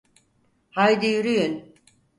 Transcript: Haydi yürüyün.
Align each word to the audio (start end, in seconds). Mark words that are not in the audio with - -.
Haydi 0.71 1.07
yürüyün. 1.07 1.75